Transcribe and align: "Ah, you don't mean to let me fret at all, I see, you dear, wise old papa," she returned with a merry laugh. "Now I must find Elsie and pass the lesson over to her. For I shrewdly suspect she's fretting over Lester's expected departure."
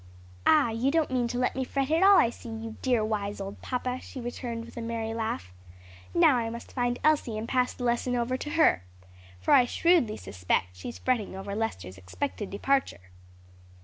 "Ah, 0.47 0.71
you 0.71 0.89
don't 0.89 1.11
mean 1.11 1.27
to 1.27 1.37
let 1.37 1.55
me 1.55 1.63
fret 1.63 1.91
at 1.91 2.01
all, 2.01 2.17
I 2.17 2.31
see, 2.31 2.49
you 2.49 2.75
dear, 2.81 3.05
wise 3.05 3.39
old 3.39 3.61
papa," 3.61 3.99
she 4.01 4.19
returned 4.19 4.65
with 4.65 4.75
a 4.75 4.81
merry 4.81 5.13
laugh. 5.13 5.53
"Now 6.11 6.37
I 6.37 6.49
must 6.49 6.71
find 6.71 6.97
Elsie 7.03 7.37
and 7.37 7.47
pass 7.47 7.73
the 7.75 7.83
lesson 7.83 8.15
over 8.15 8.35
to 8.35 8.49
her. 8.49 8.83
For 9.41 9.53
I 9.53 9.65
shrewdly 9.65 10.17
suspect 10.17 10.69
she's 10.73 10.97
fretting 10.97 11.35
over 11.35 11.53
Lester's 11.53 11.99
expected 11.99 12.49
departure." 12.49 13.11